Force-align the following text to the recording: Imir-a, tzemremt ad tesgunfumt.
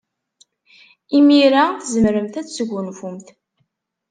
Imir-a, 1.17 1.63
tzemremt 1.79 2.39
ad 2.39 2.45
tesgunfumt. 2.45 3.27